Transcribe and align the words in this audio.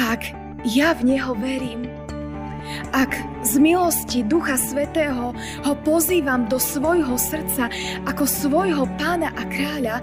ak 0.00 0.32
ja 0.64 0.96
v 0.96 1.12
Neho 1.12 1.36
verím, 1.36 1.84
ak 2.96 3.12
z 3.44 3.60
milosti 3.60 4.24
Ducha 4.24 4.56
Svetého 4.56 5.36
ho 5.36 5.74
pozývam 5.84 6.48
do 6.48 6.56
svojho 6.56 7.20
srdca 7.20 7.68
ako 8.08 8.24
svojho 8.24 8.84
pána 8.96 9.28
a 9.36 9.42
kráľa, 9.44 9.96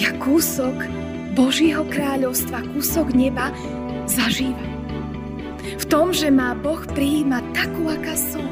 ja 0.00 0.10
kúsok 0.16 0.72
Božího 1.36 1.84
kráľovstva, 1.92 2.64
kúsok 2.72 3.12
neba 3.12 3.52
zažívam. 4.08 4.70
V 5.60 5.84
tom, 5.86 6.10
že 6.16 6.32
má 6.32 6.56
Boh 6.56 6.80
prijíma 6.80 7.44
takú, 7.52 7.90
aká 7.92 8.16
som. 8.16 8.48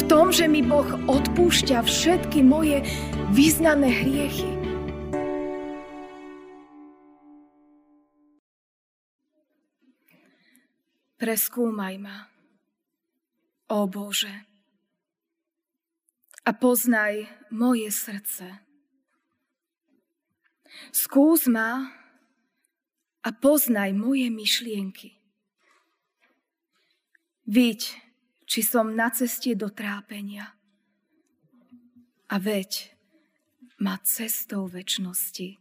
V 0.00 0.02
tom, 0.08 0.32
že 0.32 0.48
mi 0.48 0.64
Boh 0.64 0.86
odpúšťa 1.06 1.84
všetky 1.84 2.40
moje 2.40 2.80
vyznané 3.36 3.90
hriechy. 3.90 4.63
Preskúmaj 11.14 11.94
ma, 12.02 12.26
ó 13.70 13.86
Bože, 13.86 14.34
a 16.44 16.50
poznaj 16.52 17.24
moje 17.54 17.88
srdce. 17.88 18.60
Skús 20.92 21.48
ma 21.48 21.88
a 23.24 23.28
poznaj 23.32 23.96
moje 23.96 24.28
myšlienky. 24.28 25.16
Vidť, 27.48 27.82
či 28.44 28.60
som 28.60 28.92
na 28.92 29.08
ceste 29.08 29.56
do 29.56 29.72
trápenia. 29.72 30.52
A 32.28 32.36
veď 32.36 32.92
ma 33.80 33.96
cestou 34.04 34.68
väčšnosti. 34.68 35.56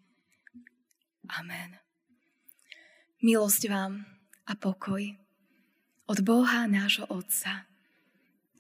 Amen. 1.40 1.80
Milosť 3.24 3.72
vám 3.72 4.04
a 4.44 4.54
pokoj 4.60 5.23
od 6.08 6.20
Boha 6.20 6.68
nášho 6.68 7.08
Otca 7.08 7.64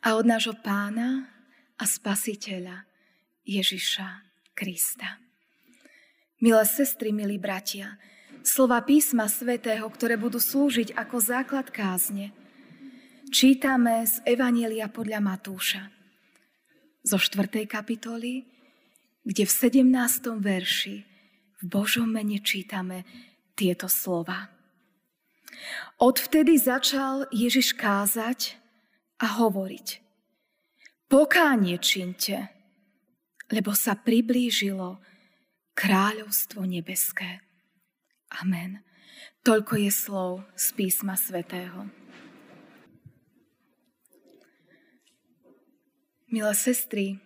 a 0.03 0.07
od 0.15 0.25
nášho 0.27 0.55
Pána 0.63 1.27
a 1.75 1.83
Spasiteľa 1.83 2.87
Ježiša 3.43 4.07
Krista. 4.55 5.19
Milé 6.39 6.63
sestry, 6.67 7.11
milí 7.11 7.39
bratia, 7.39 7.99
slova 8.43 8.79
písma 8.83 9.27
svätého, 9.27 9.83
ktoré 9.87 10.15
budú 10.15 10.39
slúžiť 10.39 10.95
ako 10.95 11.15
základ 11.19 11.71
kázne, 11.71 12.35
čítame 13.31 14.07
z 14.07 14.23
Evanielia 14.27 14.87
podľa 14.91 15.19
Matúša 15.23 15.91
zo 17.03 17.19
4. 17.19 17.67
kapitoly, 17.67 18.47
kde 19.27 19.43
v 19.43 19.51
17. 19.51 20.39
verši 20.39 20.95
v 21.59 21.63
Božom 21.67 22.07
mene 22.07 22.39
čítame 22.39 23.03
tieto 23.55 23.91
slova. 23.91 24.52
Odvtedy 26.01 26.59
začal 26.59 27.25
Ježiš 27.31 27.73
kázať 27.73 28.59
a 29.23 29.39
hovoriť. 29.39 30.03
Pokánie 31.07 31.77
činte, 31.79 32.49
lebo 33.53 33.71
sa 33.77 33.93
priblížilo 33.95 34.99
kráľovstvo 35.77 36.65
nebeské. 36.65 37.39
Amen. 38.41 38.81
Toľko 39.45 39.73
je 39.77 39.91
slov 39.93 40.31
z 40.57 40.65
písma 40.73 41.13
svätého. 41.19 41.87
Milé 46.33 46.53
sestry, 46.57 47.21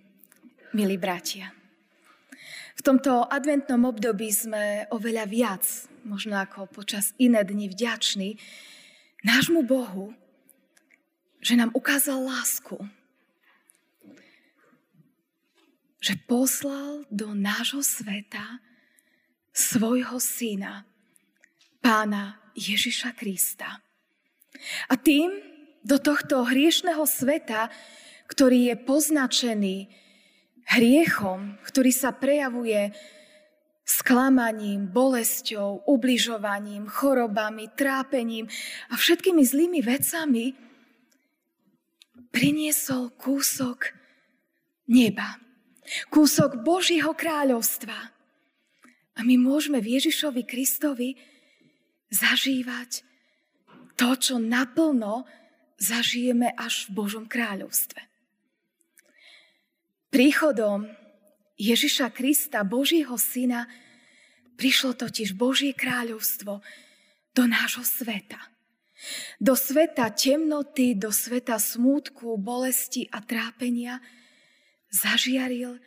milí 0.76 1.00
bratia, 1.00 1.57
v 2.78 2.82
tomto 2.86 3.26
adventnom 3.26 3.90
období 3.90 4.30
sme 4.30 4.86
oveľa 4.94 5.26
viac 5.26 5.66
možno 6.06 6.38
ako 6.40 6.70
počas 6.72 7.12
iné 7.20 7.44
dni 7.44 7.68
vďační 7.68 8.38
nášmu 9.26 9.66
Bohu, 9.68 10.16
že 11.44 11.60
nám 11.60 11.76
ukázal 11.76 12.24
lásku. 12.24 12.80
Že 16.00 16.14
poslal 16.30 17.04
do 17.10 17.34
nášho 17.34 17.84
sveta 17.84 18.62
svojho 19.52 20.22
syna, 20.22 20.86
pána 21.82 22.38
Ježiša 22.54 23.18
Krista. 23.18 23.82
A 24.88 24.94
tým 24.96 25.34
do 25.82 25.98
tohto 25.98 26.46
hriešného 26.46 27.04
sveta, 27.10 27.74
ktorý 28.30 28.70
je 28.72 28.76
poznačený 28.78 29.78
hriechom, 30.68 31.56
ktorý 31.64 31.92
sa 31.96 32.12
prejavuje 32.12 32.92
sklamaním, 33.88 34.92
bolesťou, 34.92 35.88
ubližovaním, 35.88 36.92
chorobami, 36.92 37.72
trápením 37.72 38.52
a 38.92 39.00
všetkými 39.00 39.44
zlými 39.48 39.80
vecami, 39.80 40.52
priniesol 42.36 43.16
kúsok 43.16 43.96
neba, 44.92 45.40
kúsok 46.12 46.60
Božieho 46.60 47.16
kráľovstva. 47.16 48.12
A 49.18 49.20
my 49.24 49.40
môžeme 49.40 49.80
v 49.80 49.98
Ježišovi 49.98 50.44
Kristovi 50.44 51.16
zažívať 52.12 53.08
to, 53.98 54.10
čo 54.20 54.36
naplno 54.38 55.26
zažijeme 55.80 56.54
až 56.54 56.92
v 56.92 57.02
Božom 57.02 57.26
kráľovstve. 57.26 58.07
Príchodom 60.08 60.88
Ježiša 61.60 62.16
Krista, 62.16 62.64
Božieho 62.64 63.20
Syna, 63.20 63.68
prišlo 64.56 64.96
totiž 64.96 65.36
Božie 65.36 65.76
kráľovstvo 65.76 66.64
do 67.36 67.44
nášho 67.44 67.84
sveta. 67.84 68.40
Do 69.38 69.54
sveta 69.54 70.10
temnoty, 70.10 70.98
do 70.98 71.14
sveta 71.14 71.62
smútku, 71.62 72.40
bolesti 72.40 73.06
a 73.14 73.22
trápenia 73.22 74.02
zažiaril 74.90 75.78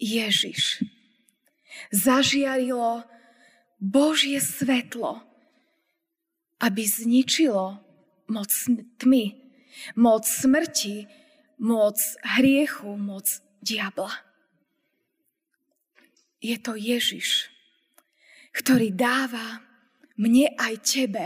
Ježiš. 0.00 0.80
Zažiarilo 1.90 3.04
Božie 3.82 4.38
svetlo, 4.38 5.20
aby 6.62 6.82
zničilo 6.86 7.82
moc 8.30 8.48
tmy, 9.02 9.36
moc 9.98 10.24
smrti, 10.24 11.10
moc 11.60 11.98
hriechu, 12.38 12.96
moc 12.96 13.28
diabla 13.64 14.12
je 16.44 16.56
to 16.60 16.76
Ježiš, 16.76 17.48
ktorý 18.52 18.92
dáva 18.92 19.64
mne 20.20 20.52
aj 20.60 20.74
tebe 20.84 21.24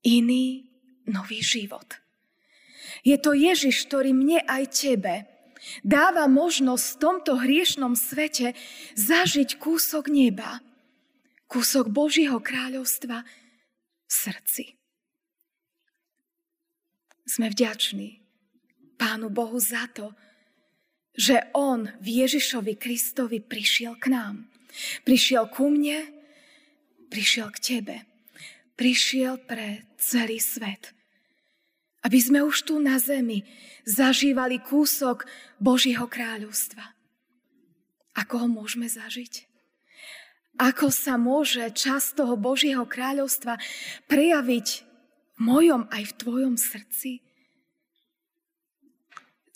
iný 0.00 0.64
nový 1.04 1.44
život. 1.44 1.84
Je 3.04 3.20
to 3.20 3.36
Ježiš, 3.36 3.84
ktorý 3.84 4.16
mne 4.16 4.40
aj 4.48 4.64
tebe 4.72 5.14
dáva 5.84 6.24
možnosť 6.24 6.84
v 6.88 7.00
tomto 7.04 7.32
hriešnom 7.36 7.92
svete 7.92 8.56
zažiť 8.96 9.60
kúsok 9.60 10.08
neba, 10.08 10.64
kúsok 11.44 11.92
Božieho 11.92 12.40
kráľovstva 12.40 13.22
v 14.08 14.12
srdci. 14.12 14.64
Sme 17.28 17.52
vďační 17.52 18.24
Pánu 18.96 19.28
Bohu 19.28 19.60
za 19.60 19.84
to, 19.92 20.16
že 21.16 21.48
On 21.56 21.88
v 21.98 22.08
Ježišovi 22.22 22.76
Kristovi 22.76 23.40
prišiel 23.40 23.96
k 23.96 24.12
nám. 24.12 24.46
Prišiel 25.02 25.48
ku 25.48 25.72
mne, 25.72 26.04
prišiel 27.08 27.48
k 27.56 27.58
tebe. 27.58 27.96
Prišiel 28.76 29.40
pre 29.40 29.88
celý 29.96 30.36
svet. 30.36 30.92
Aby 32.04 32.18
sme 32.20 32.44
už 32.44 32.68
tu 32.68 32.76
na 32.76 33.00
zemi 33.00 33.42
zažívali 33.88 34.60
kúsok 34.60 35.24
Božieho 35.56 36.04
kráľovstva. 36.04 36.84
Ako 38.14 38.44
ho 38.44 38.48
môžeme 38.52 38.86
zažiť? 38.86 39.48
Ako 40.56 40.88
sa 40.88 41.20
môže 41.20 41.68
čas 41.76 42.16
toho 42.16 42.36
Božieho 42.36 42.84
kráľovstva 42.88 43.60
prejaviť 44.08 44.68
v 45.36 45.40
mojom 45.40 45.84
aj 45.92 46.02
v 46.12 46.16
tvojom 46.16 46.54
srdci? 46.56 47.25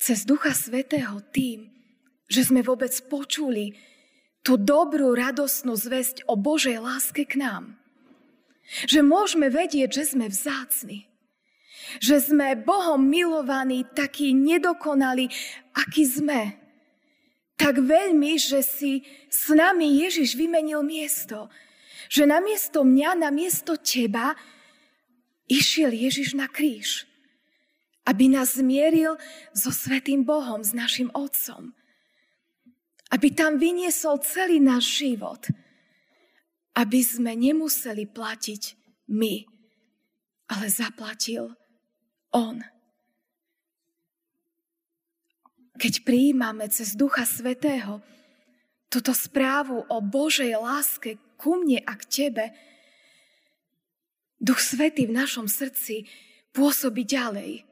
Cez 0.00 0.24
Ducha 0.24 0.56
Svetého 0.56 1.20
tým, 1.28 1.68
že 2.24 2.48
sme 2.48 2.64
vôbec 2.64 2.90
počuli 3.12 3.76
tú 4.40 4.56
dobrú, 4.56 5.12
radosnú 5.12 5.76
zväzť 5.76 6.24
o 6.24 6.40
Božej 6.40 6.80
láske 6.80 7.28
k 7.28 7.36
nám. 7.36 7.76
Že 8.88 9.04
môžeme 9.04 9.52
vedieť, 9.52 10.00
že 10.00 10.16
sme 10.16 10.32
vzácni. 10.32 11.04
Že 12.00 12.32
sme 12.32 12.56
Bohom 12.56 13.02
milovaní, 13.02 13.84
takí 13.84 14.32
nedokonali, 14.32 15.28
aký 15.76 16.08
sme. 16.08 16.56
Tak 17.60 17.76
veľmi, 17.82 18.40
že 18.40 18.64
si 18.64 19.04
s 19.28 19.52
nami 19.52 20.00
Ježiš 20.00 20.32
vymenil 20.32 20.80
miesto. 20.80 21.52
Že 22.08 22.30
namiesto 22.30 22.86
mňa, 22.86 23.28
namiesto 23.28 23.76
teba 23.76 24.32
išiel 25.50 25.92
Ježiš 25.92 26.38
na 26.38 26.48
kríž 26.48 27.09
aby 28.08 28.32
nás 28.32 28.56
zmieril 28.56 29.20
so 29.52 29.68
Svetým 29.68 30.24
Bohom, 30.24 30.64
s 30.64 30.72
našim 30.72 31.12
Otcom. 31.12 31.76
Aby 33.10 33.34
tam 33.34 33.60
vyniesol 33.60 34.22
celý 34.22 34.62
náš 34.62 35.04
život. 35.04 35.50
Aby 36.72 37.04
sme 37.04 37.36
nemuseli 37.36 38.08
platiť 38.08 38.62
my, 39.10 39.44
ale 40.48 40.66
zaplatil 40.70 41.52
On. 42.30 42.62
Keď 45.80 46.06
prijímame 46.06 46.68
cez 46.70 46.94
Ducha 46.94 47.26
Svetého 47.26 48.00
túto 48.90 49.14
správu 49.14 49.86
o 49.86 49.98
Božej 50.02 50.54
láske 50.58 51.18
ku 51.38 51.58
mne 51.62 51.82
a 51.82 51.92
k 51.98 52.02
Tebe, 52.06 52.46
Duch 54.40 54.60
Svetý 54.60 55.04
v 55.04 55.16
našom 55.20 55.46
srdci 55.50 56.08
pôsobí 56.56 57.04
ďalej 57.04 57.69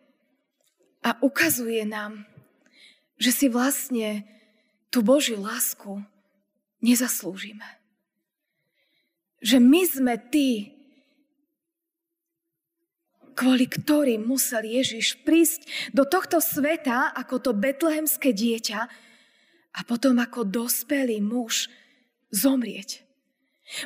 a 1.02 1.18
ukazuje 1.22 1.86
nám, 1.86 2.26
že 3.18 3.30
si 3.34 3.46
vlastne 3.50 4.26
tú 4.88 5.02
Božiu 5.02 5.42
lásku 5.42 6.02
nezaslúžime. 6.82 7.66
Že 9.38 9.58
my 9.62 9.82
sme 9.86 10.14
tí, 10.30 10.74
kvôli 13.38 13.70
ktorým 13.70 14.26
musel 14.26 14.66
Ježiš 14.66 15.22
prísť 15.22 15.94
do 15.94 16.02
tohto 16.02 16.42
sveta 16.42 17.14
ako 17.14 17.38
to 17.38 17.50
betlehemské 17.54 18.34
dieťa 18.34 18.80
a 19.78 19.80
potom 19.86 20.18
ako 20.18 20.42
dospelý 20.42 21.22
muž 21.22 21.70
zomrieť. 22.34 23.06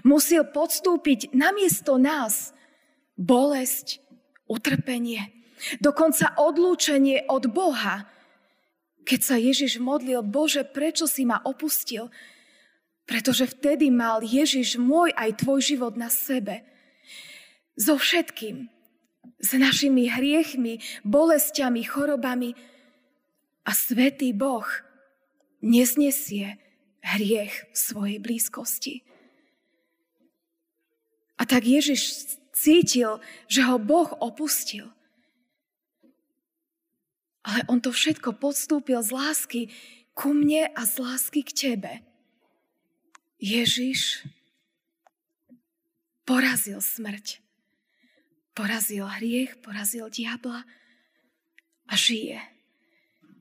Musil 0.06 0.46
podstúpiť 0.46 1.36
namiesto 1.36 2.00
nás 2.00 2.56
bolesť, 3.18 4.00
utrpenie, 4.48 5.41
dokonca 5.78 6.34
odlúčenie 6.38 7.26
od 7.28 7.50
Boha. 7.50 8.08
Keď 9.02 9.20
sa 9.20 9.36
Ježiš 9.38 9.82
modlil, 9.82 10.22
Bože, 10.22 10.62
prečo 10.62 11.10
si 11.10 11.26
ma 11.26 11.42
opustil? 11.42 12.10
Pretože 13.02 13.50
vtedy 13.50 13.90
mal 13.90 14.22
Ježiš 14.22 14.78
môj 14.78 15.10
aj 15.18 15.42
tvoj 15.42 15.60
život 15.60 15.94
na 15.98 16.06
sebe. 16.06 16.62
So 17.74 17.98
všetkým. 17.98 18.70
S 19.42 19.58
našimi 19.58 20.06
hriechmi, 20.06 20.78
bolestiami, 21.02 21.82
chorobami. 21.82 22.54
A 23.66 23.70
svetý 23.74 24.30
Boh 24.30 24.66
neznesie 25.62 26.58
hriech 27.02 27.70
v 27.70 27.76
svojej 27.76 28.18
blízkosti. 28.22 29.02
A 31.38 31.42
tak 31.42 31.66
Ježiš 31.66 32.38
cítil, 32.54 33.18
že 33.50 33.66
ho 33.66 33.82
Boh 33.82 34.14
opustil. 34.22 34.94
Ale 37.42 37.66
on 37.66 37.82
to 37.82 37.90
všetko 37.90 38.38
podstúpil 38.38 39.02
z 39.02 39.10
lásky 39.10 39.60
ku 40.14 40.30
mne 40.30 40.70
a 40.70 40.82
z 40.86 40.94
lásky 41.02 41.42
k 41.42 41.50
tebe. 41.50 41.92
Ježiš 43.42 44.22
porazil 46.22 46.78
smrť. 46.78 47.42
Porazil 48.52 49.08
hriech, 49.08 49.58
porazil 49.64 50.06
diabla 50.12 50.62
a 51.88 51.94
žije. 51.96 52.38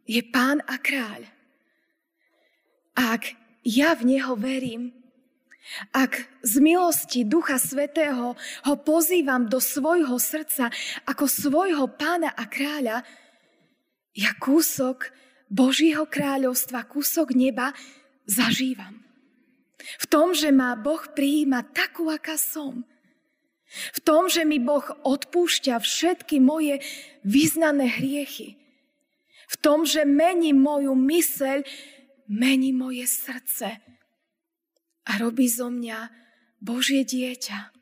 Je 0.07 0.23
pán 0.25 0.63
a 0.65 0.79
kráľ. 0.81 1.27
Ak 2.97 3.37
ja 3.61 3.93
v 3.93 4.17
Neho 4.17 4.33
verím, 4.33 4.95
ak 5.93 6.25
z 6.41 6.57
milosti 6.57 7.21
Ducha 7.21 7.61
Svetého 7.61 8.33
ho 8.35 8.75
pozývam 8.81 9.45
do 9.45 9.61
svojho 9.61 10.17
srdca 10.17 10.73
ako 11.05 11.29
svojho 11.29 11.85
pána 11.95 12.33
a 12.33 12.49
kráľa, 12.49 13.05
ja 14.15 14.31
kúsok 14.37 15.11
Božího 15.51 16.07
kráľovstva, 16.07 16.87
kúsok 16.87 17.35
neba 17.35 17.75
zažívam. 18.27 19.03
V 19.81 20.05
tom, 20.07 20.31
že 20.31 20.53
ma 20.53 20.77
Boh 20.77 21.01
prijíma 21.01 21.73
takú, 21.73 22.07
aká 22.07 22.37
som. 22.37 22.85
V 23.71 23.99
tom, 24.03 24.27
že 24.27 24.43
mi 24.43 24.59
Boh 24.59 24.83
odpúšťa 24.83 25.79
všetky 25.79 26.43
moje 26.43 26.83
vyznané 27.23 27.87
hriechy. 27.87 28.59
V 29.51 29.55
tom, 29.59 29.83
že 29.83 30.07
mení 30.07 30.55
moju 30.55 30.95
myseľ, 30.95 31.63
mení 32.31 32.71
moje 32.71 33.03
srdce 33.07 33.79
a 35.07 35.11
robí 35.19 35.47
zo 35.51 35.67
mňa 35.67 36.07
Božie 36.63 37.03
dieťa. 37.03 37.73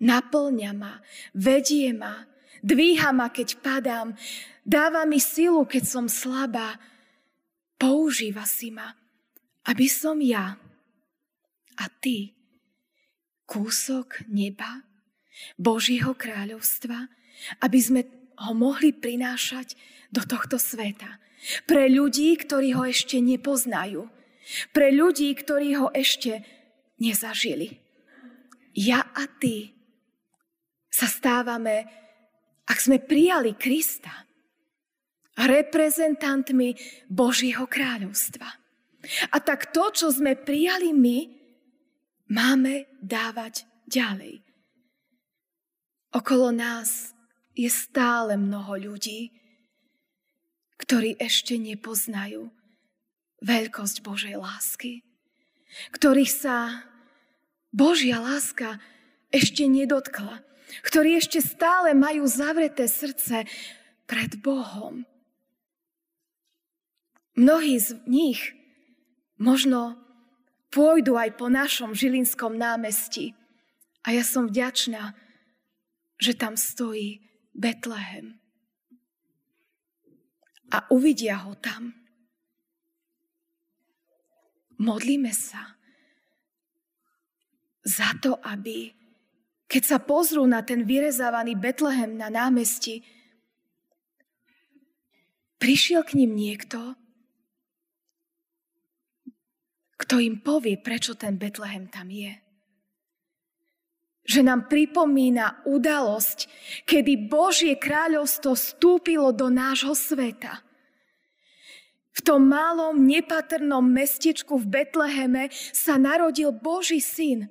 Naplňa 0.00 0.72
ma, 0.76 1.00
vedie 1.32 1.92
ma, 1.96 2.28
dvíha 2.66 3.14
ma, 3.14 3.30
keď 3.30 3.62
padám, 3.62 4.18
dáva 4.66 5.06
mi 5.06 5.22
silu, 5.22 5.62
keď 5.62 5.84
som 5.86 6.06
slabá, 6.10 6.74
používa 7.78 8.42
si 8.42 8.74
ma, 8.74 8.90
aby 9.70 9.86
som 9.86 10.18
ja 10.18 10.58
a 11.78 11.84
ty 12.02 12.34
kúsok 13.46 14.26
neba, 14.26 14.82
Božího 15.60 16.16
kráľovstva, 16.16 17.06
aby 17.60 17.78
sme 17.78 18.00
ho 18.40 18.52
mohli 18.56 18.90
prinášať 18.90 19.76
do 20.08 20.24
tohto 20.24 20.56
sveta. 20.56 21.20
Pre 21.68 21.86
ľudí, 21.92 22.34
ktorí 22.40 22.72
ho 22.72 22.88
ešte 22.88 23.20
nepoznajú. 23.20 24.08
Pre 24.72 24.88
ľudí, 24.90 25.28
ktorí 25.36 25.76
ho 25.76 25.92
ešte 25.92 26.40
nezažili. 26.96 27.76
Ja 28.72 29.04
a 29.12 29.28
ty 29.28 29.76
sa 30.88 31.04
stávame, 31.04 31.84
ak 32.66 32.78
sme 32.78 32.98
prijali 32.98 33.54
Krista, 33.54 34.26
reprezentantmi 35.36 36.74
Božího 37.06 37.68
kráľovstva. 37.68 38.48
A 39.30 39.36
tak 39.38 39.70
to, 39.70 39.92
čo 39.94 40.10
sme 40.10 40.34
prijali 40.34 40.90
my, 40.90 41.18
máme 42.32 42.90
dávať 42.98 43.68
ďalej. 43.86 44.42
Okolo 46.10 46.50
nás 46.50 47.12
je 47.52 47.68
stále 47.68 48.34
mnoho 48.40 48.74
ľudí, 48.90 49.30
ktorí 50.80 51.20
ešte 51.20 51.56
nepoznajú 51.60 52.50
veľkosť 53.44 53.96
Božej 54.00 54.36
lásky, 54.40 55.04
ktorých 55.92 56.32
sa 56.32 56.84
Božia 57.70 58.18
láska 58.20 58.80
ešte 59.28 59.68
nedotkla, 59.68 60.40
ktorí 60.82 61.18
ešte 61.18 61.38
stále 61.42 61.94
majú 61.94 62.26
zavreté 62.26 62.90
srdce 62.90 63.46
pred 64.06 64.38
Bohom. 64.42 65.06
Mnohí 67.36 67.76
z 67.76 68.00
nich 68.08 68.56
možno 69.36 70.00
pôjdu 70.72 71.20
aj 71.20 71.36
po 71.36 71.52
našom 71.52 71.92
Žilinskom 71.92 72.56
námestí. 72.56 73.36
A 74.06 74.14
ja 74.14 74.24
som 74.24 74.48
vďačná, 74.48 75.12
že 76.16 76.32
tam 76.32 76.56
stojí 76.56 77.20
Betlehem. 77.52 78.40
A 80.72 80.82
uvidia 80.90 81.44
ho 81.46 81.54
tam. 81.58 81.94
Modlíme 84.76 85.32
sa 85.32 85.76
za 87.86 88.12
to, 88.18 88.36
aby 88.42 88.92
keď 89.66 89.82
sa 89.82 89.98
pozrú 89.98 90.46
na 90.46 90.62
ten 90.62 90.86
vyrezávaný 90.86 91.58
Betlehem 91.58 92.14
na 92.14 92.30
námestí, 92.30 93.02
prišiel 95.58 96.06
k 96.06 96.22
ním 96.22 96.38
niekto, 96.38 96.94
kto 99.96 100.22
im 100.22 100.38
povie, 100.38 100.78
prečo 100.78 101.18
ten 101.18 101.34
Betlehem 101.34 101.90
tam 101.90 102.06
je. 102.12 102.30
Že 104.26 104.40
nám 104.46 104.70
pripomína 104.70 105.66
udalosť, 105.66 106.46
kedy 106.86 107.26
Božie 107.26 107.74
kráľovstvo 107.78 108.54
stúpilo 108.54 109.34
do 109.34 109.50
nášho 109.50 109.94
sveta. 109.94 110.62
V 112.16 112.20
tom 112.24 112.48
malom, 112.48 113.02
nepatrnom 113.02 113.84
mestečku 113.84 114.56
v 114.62 114.66
Betleheme 114.66 115.52
sa 115.52 116.00
narodil 116.00 116.48
Boží 116.54 117.02
syn, 117.02 117.50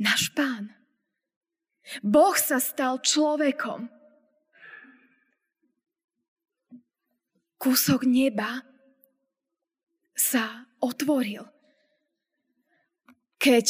náš 0.00 0.32
pán. 0.32 0.74
Boh 2.02 2.34
sa 2.34 2.58
stal 2.58 2.98
človekom. 2.98 3.86
Kúsok 7.56 8.04
neba 8.04 8.62
sa 10.12 10.66
otvoril. 10.82 11.46
Keď 13.36 13.66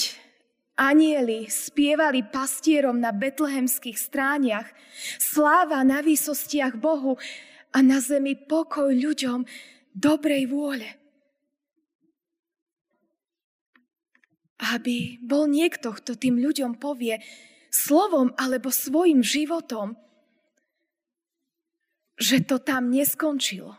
anieli 0.79 1.49
spievali 1.49 2.25
pastierom 2.25 3.01
na 3.01 3.13
betlehemských 3.13 3.97
strániach, 3.97 4.69
sláva 5.21 5.85
na 5.85 6.01
výsostiach 6.01 6.77
Bohu 6.77 7.21
a 7.73 7.79
na 7.85 8.01
zemi 8.01 8.37
pokoj 8.37 8.93
ľuďom 8.93 9.45
dobrej 9.93 10.49
vôle. 10.49 11.06
Aby 14.57 15.21
bol 15.21 15.49
niekto, 15.49 15.93
kto 15.93 16.17
tým 16.17 16.41
ľuďom 16.41 16.81
povie 16.81 17.21
slovom 17.69 18.33
alebo 18.41 18.73
svojim 18.73 19.21
životom, 19.21 19.97
že 22.17 22.41
to 22.41 22.57
tam 22.57 22.89
neskončilo 22.89 23.77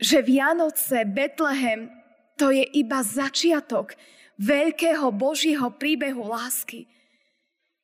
že 0.00 0.20
Vianoce, 0.20 1.08
Betlehem, 1.08 1.88
to 2.36 2.52
je 2.52 2.64
iba 2.76 3.00
začiatok 3.00 3.96
veľkého 4.36 5.08
Božieho 5.08 5.72
príbehu 5.72 6.28
lásky, 6.28 6.84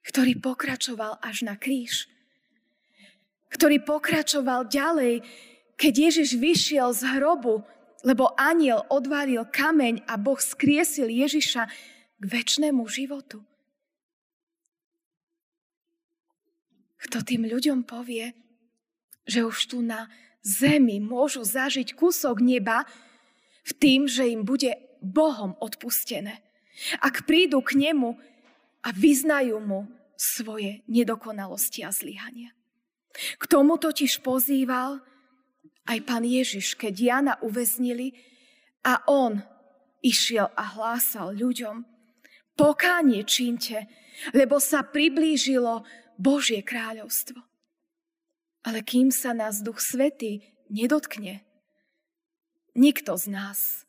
ktorý 0.04 0.36
pokračoval 0.36 1.16
až 1.24 1.48
na 1.48 1.56
kríž. 1.56 2.08
Ktorý 3.48 3.80
pokračoval 3.80 4.68
ďalej, 4.68 5.24
keď 5.76 5.92
Ježiš 6.12 6.36
vyšiel 6.36 6.92
z 6.92 7.02
hrobu, 7.16 7.64
lebo 8.02 8.34
aniel 8.34 8.82
odvalil 8.90 9.46
kameň 9.46 10.06
a 10.06 10.18
Boh 10.18 10.38
skriesil 10.38 11.06
Ježiša 11.10 11.62
k 12.18 12.24
väčšnému 12.26 12.82
životu. 12.86 13.42
Kto 17.02 17.18
tým 17.26 17.50
ľuďom 17.50 17.82
povie, 17.82 18.30
že 19.26 19.42
už 19.42 19.74
tu 19.74 19.82
na 19.82 20.06
zemi 20.42 21.02
môžu 21.02 21.42
zažiť 21.42 21.94
kúsok 21.98 22.38
neba 22.42 22.86
v 23.62 23.72
tým, 23.78 24.06
že 24.06 24.26
im 24.30 24.46
bude 24.46 24.74
Bohom 25.02 25.58
odpustené. 25.58 26.42
Ak 27.02 27.26
prídu 27.26 27.62
k 27.62 27.78
nemu 27.78 28.18
a 28.82 28.88
vyznajú 28.94 29.58
mu 29.62 29.86
svoje 30.18 30.86
nedokonalosti 30.86 31.82
a 31.82 31.90
zlyhania. 31.90 32.54
K 33.38 33.44
tomu 33.50 33.78
totiž 33.78 34.22
pozýval 34.22 35.02
aj 35.86 35.98
pán 36.06 36.22
Ježiš, 36.22 36.78
keď 36.78 36.94
Jana 36.94 37.34
uväznili 37.42 38.14
a 38.86 39.02
on 39.10 39.42
išiel 40.02 40.50
a 40.54 40.64
hlásal 40.74 41.34
ľuďom, 41.34 41.86
pokánie 42.58 43.22
čínte, 43.26 43.86
lebo 44.34 44.58
sa 44.58 44.82
priblížilo 44.86 45.86
Božie 46.18 46.60
kráľovstvo. 46.62 47.40
Ale 48.62 48.86
kým 48.86 49.10
sa 49.10 49.34
nás 49.34 49.62
Duch 49.62 49.82
Svetý 49.82 50.42
nedotkne, 50.70 51.42
nikto 52.78 53.18
z 53.18 53.26
nás 53.30 53.88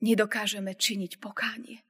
nedokážeme 0.00 0.72
činiť 0.72 1.20
pokánie. 1.20 1.84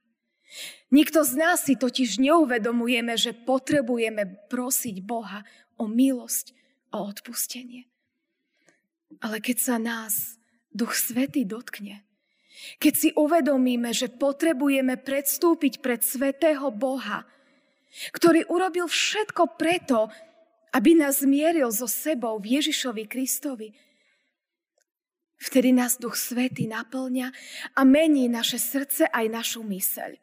Nikto 0.91 1.27
z 1.27 1.33
nás 1.35 1.67
si 1.67 1.75
totiž 1.75 2.19
neuvedomujeme, 2.19 3.19
že 3.19 3.35
potrebujeme 3.35 4.47
prosiť 4.47 5.03
Boha 5.03 5.43
o 5.75 5.87
milosť, 5.87 6.55
o 6.95 7.03
odpustenie. 7.11 7.91
Ale 9.23 9.39
keď 9.39 9.57
sa 9.59 9.75
nás 9.79 10.39
Duch 10.71 10.95
Svetý 10.95 11.47
dotkne, 11.47 12.03
keď 12.79 12.93
si 12.95 13.09
uvedomíme, 13.15 13.91
že 13.91 14.11
potrebujeme 14.11 14.95
predstúpiť 14.99 15.83
pred 15.83 16.01
Svetého 16.01 16.71
Boha, 16.71 17.27
ktorý 18.11 18.47
urobil 18.51 18.87
všetko 18.87 19.55
preto, 19.55 20.11
aby 20.75 20.99
nás 20.99 21.23
zmieril 21.23 21.71
so 21.71 21.87
sebou 21.87 22.35
v 22.39 22.59
Ježišovi 22.59 23.07
Kristovi. 23.07 23.71
Vtedy 25.39 25.71
nás 25.71 25.99
Duch 25.99 26.15
Svety 26.15 26.67
naplňa 26.67 27.31
a 27.75 27.81
mení 27.83 28.27
naše 28.27 28.59
srdce 28.59 29.07
aj 29.07 29.25
našu 29.31 29.63
myseľ. 29.63 30.15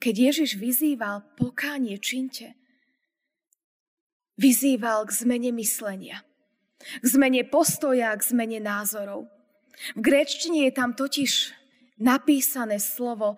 Keď 0.00 0.14
Ježiš 0.16 0.56
vyzýval 0.56 1.26
pokánie 1.36 2.00
činte, 2.00 2.56
vyzýval 4.40 5.04
k 5.04 5.10
zmene 5.12 5.50
myslenia, 5.60 6.24
k 6.80 7.04
zmene 7.04 7.44
postoja, 7.44 8.16
k 8.16 8.22
zmene 8.24 8.58
názorov. 8.58 9.28
V 9.96 10.00
gréčtine 10.00 10.68
je 10.68 10.72
tam 10.72 10.96
totiž 10.96 11.52
napísané 12.00 12.80
slovo 12.80 13.36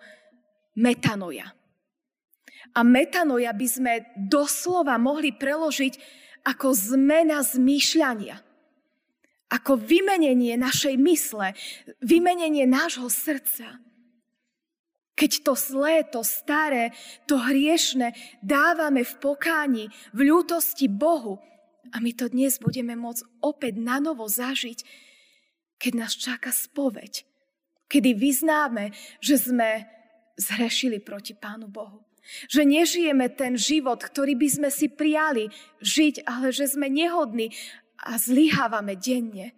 metanoja. 0.75 1.51
A 2.73 2.79
metanoja 2.81 3.53
by 3.53 3.67
sme 3.67 3.93
doslova 4.17 4.97
mohli 4.97 5.35
preložiť 5.35 5.93
ako 6.47 6.73
zmena 6.73 7.43
zmýšľania. 7.43 8.39
Ako 9.53 9.77
vymenenie 9.77 10.57
našej 10.57 10.97
mysle, 10.97 11.53
vymenenie 12.01 12.65
nášho 12.65 13.05
srdca. 13.05 13.77
Keď 15.13 15.45
to 15.45 15.53
zlé, 15.53 16.01
to 16.09 16.25
staré, 16.25 16.89
to 17.29 17.37
hriešne 17.37 18.17
dávame 18.41 19.05
v 19.05 19.13
pokáni, 19.21 19.85
v 20.09 20.33
ľútosti 20.33 20.89
Bohu, 20.89 21.37
a 21.91 21.99
my 21.99 22.11
to 22.15 22.31
dnes 22.31 22.61
budeme 22.61 22.95
môcť 22.95 23.43
opäť 23.43 23.73
na 23.81 23.99
novo 23.99 24.29
zažiť, 24.29 24.85
keď 25.75 25.91
nás 25.99 26.15
čaká 26.15 26.53
spoveď, 26.55 27.27
kedy 27.91 28.15
vyznáme, 28.15 28.95
že 29.19 29.35
sme 29.35 29.83
zhrešili 30.39 31.03
proti 31.03 31.35
Pánu 31.35 31.67
Bohu. 31.67 32.07
Že 32.47 32.63
nežijeme 32.63 33.27
ten 33.35 33.59
život, 33.59 33.99
ktorý 33.99 34.39
by 34.39 34.47
sme 34.47 34.69
si 34.71 34.87
prijali 34.87 35.51
žiť, 35.83 36.23
ale 36.23 36.55
že 36.55 36.71
sme 36.71 36.87
nehodní 36.87 37.51
a 37.99 38.15
zlyhávame 38.15 38.95
denne. 38.95 39.51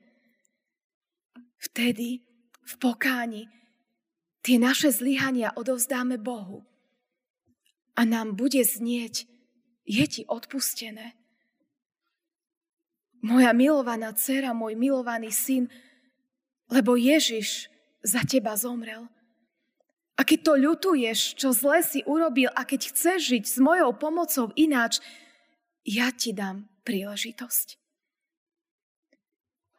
Vtedy 1.61 2.25
v 2.65 2.73
pokáni 2.81 3.45
tie 4.41 4.57
naše 4.57 4.89
zlyhania 4.89 5.53
odovzdáme 5.53 6.17
Bohu. 6.17 6.65
A 7.95 8.01
nám 8.03 8.33
bude 8.33 8.65
znieť, 8.65 9.29
je 9.85 10.05
ti 10.09 10.21
odpustené. 10.25 11.13
Moja 13.25 13.57
milovaná 13.57 14.13
dcera, 14.13 14.53
môj 14.53 14.77
milovaný 14.77 15.33
syn, 15.33 15.65
lebo 16.69 16.93
Ježiš 16.93 17.73
za 18.05 18.21
teba 18.21 18.53
zomrel. 18.53 19.09
A 20.15 20.21
keď 20.21 20.39
to 20.45 20.53
ľutuješ, 20.55 21.33
čo 21.33 21.49
zle 21.51 21.81
si 21.81 22.05
urobil 22.05 22.53
a 22.53 22.61
keď 22.63 22.93
chceš 22.93 23.35
žiť 23.35 23.43
s 23.49 23.57
mojou 23.57 23.97
pomocou 23.97 24.53
ináč, 24.53 25.01
ja 25.85 26.13
ti 26.13 26.31
dám 26.31 26.69
príležitosť. 26.85 27.81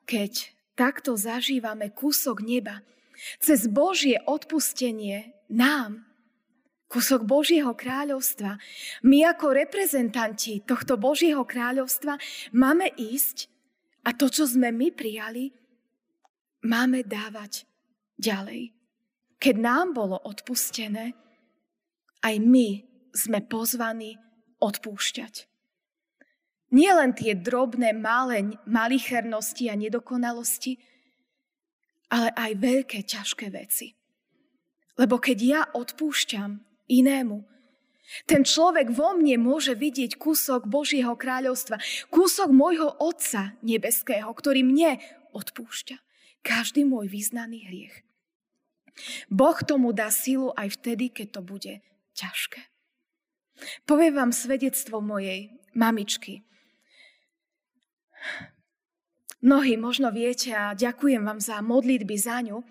Keď 0.06 0.32
takto 0.78 1.18
zažívame 1.18 1.90
kúsok 1.90 2.42
neba, 2.42 2.82
cez 3.42 3.66
Božie 3.66 4.22
odpustenie 4.26 5.34
nám, 5.50 6.05
kúsok 6.86 7.26
Božieho 7.26 7.74
kráľovstva, 7.74 8.58
my 9.02 9.18
ako 9.26 9.58
reprezentanti 9.58 10.62
tohto 10.62 10.94
Božieho 10.94 11.42
kráľovstva 11.42 12.18
máme 12.54 12.90
ísť 12.94 13.50
a 14.06 14.14
to, 14.14 14.30
čo 14.30 14.46
sme 14.46 14.70
my 14.70 14.94
prijali, 14.94 15.50
máme 16.62 17.02
dávať 17.02 17.66
ďalej. 18.14 18.70
Keď 19.36 19.54
nám 19.58 19.98
bolo 19.98 20.16
odpustené, 20.22 21.12
aj 22.22 22.34
my 22.40 22.82
sme 23.12 23.42
pozvaní 23.44 24.16
odpúšťať. 24.62 25.46
Nie 26.74 26.90
len 26.98 27.14
tie 27.14 27.38
drobné, 27.38 27.94
malé 27.94 28.58
malichernosti 28.66 29.70
a 29.70 29.78
nedokonalosti, 29.78 30.78
ale 32.10 32.34
aj 32.34 32.52
veľké, 32.58 32.98
ťažké 33.06 33.46
veci. 33.54 33.94
Lebo 34.98 35.22
keď 35.22 35.38
ja 35.38 35.62
odpúšťam 35.74 36.65
inému, 36.88 37.44
ten 38.26 38.46
človek 38.46 38.94
vo 38.94 39.18
mne 39.18 39.42
môže 39.42 39.74
vidieť 39.74 40.14
kúsok 40.14 40.70
Božieho 40.70 41.18
kráľovstva, 41.18 41.82
kúsok 42.06 42.54
môjho 42.54 42.94
Otca 43.02 43.58
nebeského, 43.66 44.30
ktorý 44.30 44.62
mne 44.62 45.02
odpúšťa 45.34 45.98
každý 46.46 46.86
môj 46.86 47.10
vyznaný 47.10 47.66
hriech. 47.66 48.06
Boh 49.26 49.58
tomu 49.66 49.90
dá 49.90 50.08
silu 50.14 50.54
aj 50.54 50.78
vtedy, 50.78 51.10
keď 51.10 51.26
to 51.34 51.40
bude 51.42 51.74
ťažké. 52.14 52.62
Poviem 53.84 54.14
vám 54.14 54.32
svedectvo 54.32 55.02
mojej 55.02 55.50
mamičky. 55.74 56.46
Mnohí 59.42 59.76
možno 59.76 60.08
viete 60.14 60.54
a 60.54 60.72
ďakujem 60.72 61.26
vám 61.26 61.42
za 61.42 61.60
modlitby 61.60 62.16
za 62.16 62.40
ňu. 62.40 62.64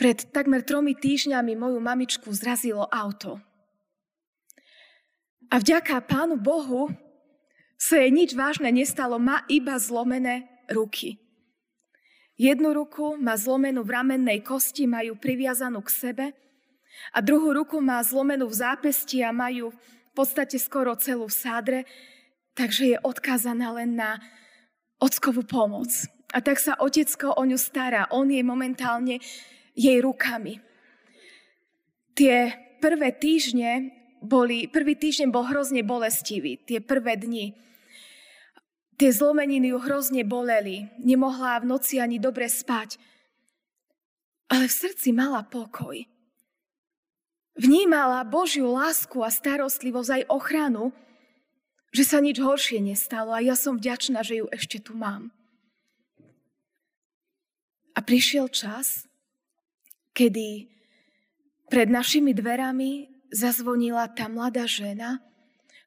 Pred 0.00 0.32
takmer 0.32 0.64
tromi 0.64 0.96
týždňami 0.96 1.60
moju 1.60 1.76
mamičku 1.76 2.32
zrazilo 2.32 2.88
auto. 2.88 3.36
A 5.52 5.60
vďaka 5.60 6.00
Pánu 6.08 6.40
Bohu 6.40 6.88
sa 7.76 8.00
jej 8.00 8.08
nič 8.08 8.32
vážne 8.32 8.72
nestalo, 8.72 9.20
má 9.20 9.44
iba 9.52 9.76
zlomené 9.76 10.48
ruky. 10.72 11.20
Jednu 12.40 12.72
ruku 12.72 13.20
má 13.20 13.36
zlomenú 13.36 13.84
v 13.84 13.92
ramennej 13.92 14.40
kosti, 14.40 14.88
majú 14.88 15.20
priviazanú 15.20 15.84
k 15.84 15.92
sebe 15.92 16.26
a 17.12 17.20
druhú 17.20 17.52
ruku 17.52 17.84
má 17.84 18.00
zlomenú 18.00 18.48
v 18.48 18.56
zápesti 18.56 19.20
a 19.20 19.36
majú 19.36 19.68
v 19.76 20.12
podstate 20.16 20.56
skoro 20.56 20.96
celú 20.96 21.28
v 21.28 21.36
sádre, 21.44 21.80
takže 22.56 22.96
je 22.96 22.98
odkázaná 23.04 23.76
len 23.76 24.00
na 24.00 24.16
ockovú 24.96 25.44
pomoc. 25.44 25.92
A 26.32 26.40
tak 26.40 26.56
sa 26.56 26.80
otecko 26.80 27.36
o 27.36 27.42
ňu 27.44 27.60
stará. 27.60 28.08
On 28.16 28.24
je 28.24 28.40
momentálne 28.40 29.20
jej 29.80 29.98
rukami. 30.04 30.60
Tie 32.12 32.52
prvé 32.84 33.16
týždne 33.16 33.96
boli, 34.20 34.68
prvý 34.68 34.92
týždeň 34.92 35.32
bol 35.32 35.48
hrozne 35.48 35.80
bolestivý, 35.80 36.60
tie 36.60 36.84
prvé 36.84 37.16
dni. 37.16 37.56
Tie 39.00 39.08
zlomeniny 39.08 39.72
ju 39.72 39.80
hrozne 39.80 40.28
boleli. 40.28 40.92
Nemohla 41.00 41.64
v 41.64 41.72
noci 41.72 41.96
ani 41.96 42.20
dobre 42.20 42.52
spať. 42.52 43.00
Ale 44.52 44.68
v 44.68 44.76
srdci 44.76 45.16
mala 45.16 45.40
pokoj. 45.40 46.04
Vnímala 47.56 48.20
Božiu 48.28 48.68
lásku 48.76 49.16
a 49.24 49.32
starostlivosť 49.32 50.10
aj 50.20 50.22
ochranu, 50.28 50.92
že 51.96 52.04
sa 52.04 52.20
nič 52.20 52.38
horšie 52.38 52.84
nestalo 52.84 53.32
a 53.32 53.40
ja 53.40 53.56
som 53.56 53.80
vďačná, 53.80 54.20
že 54.20 54.44
ju 54.44 54.46
ešte 54.52 54.84
tu 54.84 54.92
mám. 54.92 55.32
A 57.96 58.04
prišiel 58.04 58.52
čas, 58.52 59.09
kedy 60.20 60.68
pred 61.72 61.88
našimi 61.88 62.36
dverami 62.36 63.08
zazvonila 63.32 64.04
tá 64.12 64.28
mladá 64.28 64.68
žena, 64.68 65.24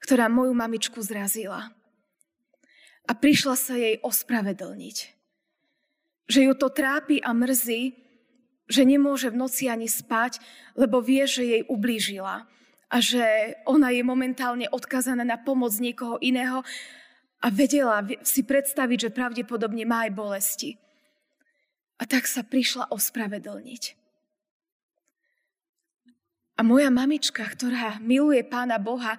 ktorá 0.01 0.25
moju 0.25 0.57
mamičku 0.57 0.97
zrazila. 1.05 1.69
A 3.05 3.13
prišla 3.13 3.53
sa 3.53 3.77
jej 3.77 4.01
ospravedlniť. 4.01 4.97
Že 6.25 6.39
ju 6.49 6.53
to 6.57 6.73
trápi 6.73 7.21
a 7.21 7.29
mrzí, 7.29 7.93
že 8.65 8.81
nemôže 8.89 9.29
v 9.29 9.37
noci 9.37 9.69
ani 9.69 9.85
spať, 9.85 10.41
lebo 10.73 11.03
vie, 11.03 11.29
že 11.29 11.45
jej 11.45 11.61
ublížila 11.69 12.47
a 12.89 12.97
že 12.97 13.53
ona 13.69 13.93
je 13.93 14.01
momentálne 14.01 14.65
odkazaná 14.71 15.21
na 15.21 15.37
pomoc 15.37 15.77
niekoho 15.77 16.17
iného 16.23 16.65
a 17.43 17.47
vedela 17.53 18.01
si 18.23 18.41
predstaviť, 18.41 18.97
že 18.97 19.15
pravdepodobne 19.15 19.83
má 19.83 20.07
aj 20.07 20.11
bolesti. 20.15 20.69
A 21.99 22.07
tak 22.07 22.25
sa 22.25 22.41
prišla 22.41 22.89
ospravedlniť. 22.89 24.02
A 26.53 26.61
moja 26.61 26.93
mamička, 26.93 27.41
ktorá 27.41 27.97
miluje 27.97 28.45
Pána 28.45 28.77
Boha 28.77 29.17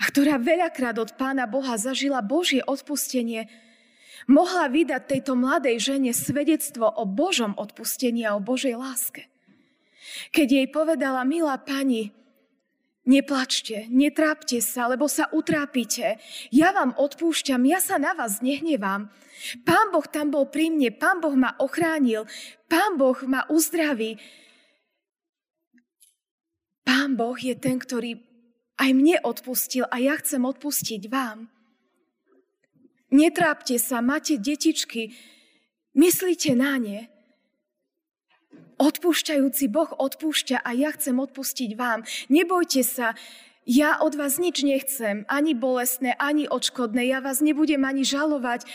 a 0.00 0.02
ktorá 0.08 0.40
veľakrát 0.40 0.96
od 0.96 1.12
Pána 1.20 1.44
Boha 1.44 1.76
zažila 1.76 2.24
Božie 2.24 2.64
odpustenie, 2.64 3.52
mohla 4.24 4.70
vydať 4.72 5.02
tejto 5.08 5.36
mladej 5.36 5.76
žene 5.78 6.16
svedectvo 6.16 6.88
o 6.88 7.04
Božom 7.04 7.52
odpustení 7.58 8.24
a 8.24 8.38
o 8.38 8.40
Božej 8.40 8.78
láske. 8.80 9.28
Keď 10.32 10.48
jej 10.48 10.66
povedala, 10.72 11.22
milá 11.28 11.60
pani, 11.60 12.10
Neplačte, 13.02 13.90
netrápte 13.90 14.62
sa, 14.62 14.86
lebo 14.86 15.10
sa 15.10 15.26
utrápite. 15.34 16.22
Ja 16.54 16.70
vám 16.70 16.94
odpúšťam, 16.94 17.58
ja 17.66 17.82
sa 17.82 17.98
na 17.98 18.14
vás 18.14 18.38
nehnevám. 18.38 19.10
Pán 19.66 19.86
Boh 19.90 20.06
tam 20.06 20.30
bol 20.30 20.46
pri 20.46 20.70
mne, 20.70 20.94
Pán 20.94 21.18
Boh 21.18 21.34
ma 21.34 21.58
ochránil, 21.58 22.30
Pán 22.70 22.94
Boh 22.94 23.18
ma 23.26 23.42
uzdraví. 23.50 24.22
Pán 26.82 27.14
Boh 27.14 27.38
je 27.38 27.54
ten, 27.54 27.78
ktorý 27.78 28.18
aj 28.78 28.90
mne 28.90 29.22
odpustil 29.22 29.86
a 29.86 30.02
ja 30.02 30.18
chcem 30.18 30.42
odpustiť 30.42 31.06
vám. 31.06 31.46
Netrápte 33.12 33.76
sa, 33.76 34.00
máte 34.00 34.40
detičky, 34.40 35.12
myslíte 35.92 36.56
na 36.56 36.80
ne. 36.80 37.00
Odpúšťajúci 38.80 39.68
Boh 39.68 39.92
odpúšťa 39.94 40.64
a 40.64 40.70
ja 40.74 40.90
chcem 40.96 41.20
odpustiť 41.20 41.76
vám. 41.76 42.02
Nebojte 42.32 42.82
sa, 42.82 43.14
ja 43.62 44.02
od 44.02 44.18
vás 44.18 44.42
nič 44.42 44.66
nechcem, 44.66 45.22
ani 45.30 45.54
bolestné, 45.54 46.18
ani 46.18 46.50
odškodné, 46.50 47.06
ja 47.06 47.22
vás 47.22 47.38
nebudem 47.38 47.84
ani 47.86 48.02
žalovať. 48.02 48.66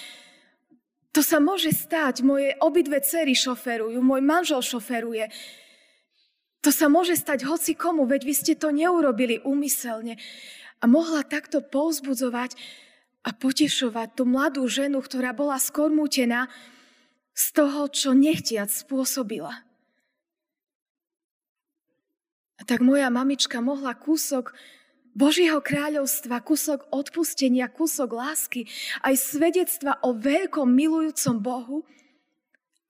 To 1.11 1.25
sa 1.25 1.41
môže 1.43 1.73
stať, 1.73 2.21
moje 2.23 2.55
obidve 2.61 3.01
cery 3.03 3.33
šoferujú, 3.33 3.99
môj 3.99 4.21
manžel 4.21 4.61
šoferuje. 4.61 5.27
To 6.65 6.69
sa 6.73 6.89
môže 6.89 7.13
stať 7.13 7.45
hoci 7.45 7.77
komu, 7.77 8.09
veď 8.09 8.21
vy 8.25 8.33
ste 8.33 8.53
to 8.57 8.73
neurobili 8.73 9.41
úmyselne. 9.45 10.17
A 10.81 10.85
mohla 10.85 11.21
takto 11.25 11.61
povzbudzovať 11.61 12.57
a 13.25 13.29
potešovať 13.33 14.17
tú 14.17 14.23
mladú 14.25 14.63
ženu, 14.65 15.01
ktorá 15.01 15.33
bola 15.33 15.57
skormútená 15.59 16.49
z 17.37 17.45
toho, 17.53 17.89
čo 17.89 18.17
nechtiac 18.17 18.71
spôsobila. 18.71 19.53
A 22.57 22.61
tak 22.65 22.81
moja 22.81 23.13
mamička 23.13 23.61
mohla 23.61 23.93
kúsok 23.93 24.57
Božieho 25.17 25.61
kráľovstva, 25.61 26.45
kúsok 26.45 26.89
odpustenia, 26.93 27.69
kúsok 27.69 28.09
lásky, 28.13 28.69
aj 29.01 29.17
svedectva 29.17 29.97
o 30.05 30.13
veľkom 30.13 30.69
milujúcom 30.69 31.35
Bohu, 31.41 31.77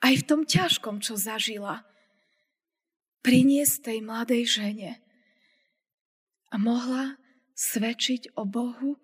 aj 0.03 0.13
v 0.23 0.27
tom 0.27 0.41
ťažkom, 0.43 0.99
čo 0.99 1.15
zažila 1.15 1.86
priniesť 3.27 3.91
tej 3.91 3.99
mladej 4.07 4.43
žene 4.47 4.91
a 6.47 6.55
mohla 6.55 7.19
svedčiť 7.59 8.39
o 8.39 8.47
Bohu, 8.47 8.95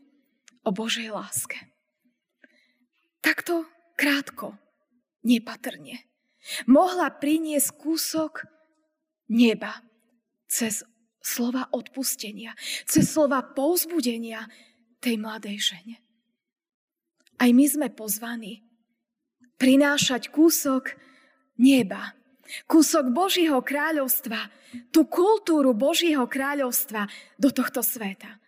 o 0.63 0.69
Božej 0.71 1.11
láske. 1.11 1.59
Takto 3.19 3.67
krátko, 3.99 4.55
nepatrne. 5.27 6.07
Mohla 6.71 7.11
priniesť 7.11 7.75
kúsok 7.75 8.47
neba 9.27 9.83
cez 10.47 10.87
slova 11.19 11.67
odpustenia, 11.75 12.55
cez 12.87 13.11
slova 13.11 13.43
povzbudenia 13.43 14.47
tej 15.03 15.19
mladej 15.19 15.59
žene. 15.59 15.95
Aj 17.43 17.51
my 17.51 17.65
sme 17.67 17.91
pozvaní 17.91 18.63
prinášať 19.59 20.31
kúsok 20.31 20.95
neba 21.59 22.15
kúsok 22.67 23.11
Božieho 23.11 23.59
kráľovstva, 23.63 24.51
tú 24.89 25.05
kultúru 25.07 25.71
Božieho 25.75 26.25
kráľovstva 26.25 27.07
do 27.39 27.49
tohto 27.49 27.81
sveta. 27.85 28.39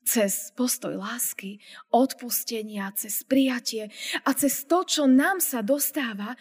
Cez 0.00 0.50
postoj 0.56 0.96
lásky, 0.96 1.60
odpustenia, 1.92 2.90
cez 2.96 3.22
prijatie 3.22 3.92
a 4.24 4.30
cez 4.34 4.64
to, 4.64 4.82
čo 4.82 5.04
nám 5.06 5.38
sa 5.38 5.60
dostáva 5.60 6.34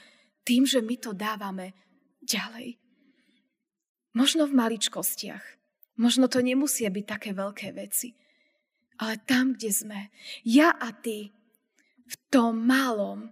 tým, 0.48 0.66
že 0.66 0.82
my 0.82 0.96
to 0.98 1.12
dávame 1.14 1.76
ďalej. 2.24 2.80
Možno 4.16 4.50
v 4.50 4.58
maličkostiach. 4.58 5.44
Možno 6.00 6.32
to 6.32 6.40
nemusia 6.40 6.88
byť 6.88 7.06
také 7.06 7.36
veľké 7.36 7.76
veci. 7.76 8.16
Ale 9.00 9.20
tam, 9.28 9.54
kde 9.56 9.72
sme, 9.72 10.00
ja 10.48 10.72
a 10.72 10.96
ty, 10.96 11.32
v 12.10 12.16
tom 12.32 12.64
malom, 12.64 13.32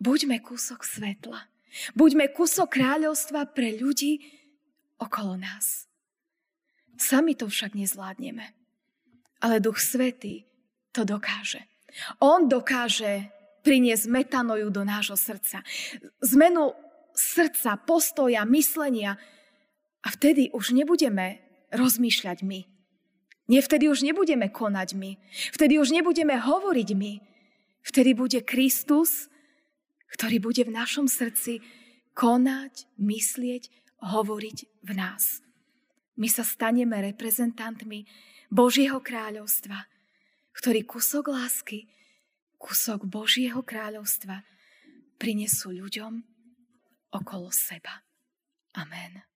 buďme 0.00 0.40
kúsok 0.40 0.82
svetla. 0.82 1.53
Buďme 1.98 2.30
kusok 2.30 2.78
kráľovstva 2.78 3.50
pre 3.50 3.74
ľudí 3.74 4.22
okolo 4.98 5.34
nás. 5.38 5.90
Sami 6.94 7.34
to 7.34 7.50
však 7.50 7.74
nezvládneme. 7.74 8.54
Ale 9.42 9.60
Duch 9.60 9.82
Svetý 9.82 10.46
to 10.94 11.02
dokáže. 11.02 11.66
On 12.22 12.46
dokáže 12.46 13.30
priniesť 13.66 14.06
metanoju 14.06 14.70
do 14.70 14.86
nášho 14.86 15.18
srdca. 15.18 15.66
Zmenu 16.22 16.76
srdca, 17.14 17.78
postoja, 17.82 18.46
myslenia. 18.46 19.18
A 20.04 20.08
vtedy 20.12 20.52
už 20.52 20.76
nebudeme 20.76 21.40
rozmýšľať 21.72 22.44
my. 22.44 22.60
Nie, 23.44 23.60
vtedy 23.60 23.92
už 23.92 24.04
nebudeme 24.04 24.48
konať 24.48 24.96
my. 24.96 25.20
Vtedy 25.52 25.76
už 25.76 25.92
nebudeme 25.92 26.36
hovoriť 26.38 26.88
my. 26.96 27.12
Vtedy 27.84 28.16
bude 28.16 28.40
Kristus, 28.40 29.28
ktorý 30.14 30.38
bude 30.38 30.62
v 30.62 30.74
našom 30.74 31.10
srdci 31.10 31.58
konať, 32.14 32.86
myslieť, 32.94 33.68
hovoriť 33.98 34.58
v 34.86 34.90
nás. 34.94 35.42
My 36.14 36.30
sa 36.30 36.46
staneme 36.46 36.94
reprezentantmi 37.02 38.06
Božieho 38.46 39.02
kráľovstva, 39.02 39.90
ktorý 40.54 40.86
kusok 40.86 41.34
lásky, 41.34 41.90
kusok 42.54 43.10
Božieho 43.10 43.66
kráľovstva 43.66 44.46
prinesú 45.18 45.74
ľuďom 45.74 46.22
okolo 47.10 47.50
seba. 47.50 48.06
Amen. 48.78 49.33